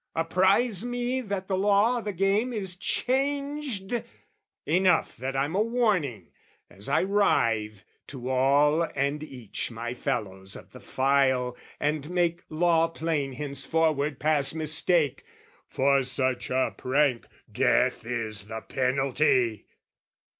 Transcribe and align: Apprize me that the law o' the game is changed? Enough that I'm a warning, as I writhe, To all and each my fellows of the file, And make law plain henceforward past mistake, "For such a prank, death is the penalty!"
Apprize 0.15 0.83
me 0.83 1.21
that 1.21 1.47
the 1.47 1.55
law 1.55 1.99
o' 1.99 2.01
the 2.01 2.11
game 2.11 2.51
is 2.51 2.75
changed? 2.75 4.03
Enough 4.65 5.15
that 5.17 5.35
I'm 5.35 5.53
a 5.53 5.61
warning, 5.61 6.31
as 6.71 6.89
I 6.89 7.01
writhe, 7.03 7.83
To 8.07 8.27
all 8.27 8.81
and 8.95 9.21
each 9.21 9.69
my 9.69 9.93
fellows 9.93 10.55
of 10.55 10.71
the 10.71 10.79
file, 10.79 11.55
And 11.79 12.09
make 12.09 12.41
law 12.49 12.87
plain 12.87 13.33
henceforward 13.33 14.19
past 14.19 14.55
mistake, 14.55 15.23
"For 15.67 16.01
such 16.01 16.49
a 16.49 16.73
prank, 16.75 17.27
death 17.51 18.03
is 18.03 18.47
the 18.47 18.61
penalty!" 18.61 19.67